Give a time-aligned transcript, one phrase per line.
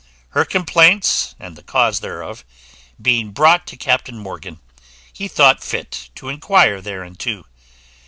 [0.29, 2.43] Her complaints, and the cause thereof,
[2.99, 4.59] being brought to Captain Morgan,
[5.13, 7.45] he thought fit to inquire thereinto.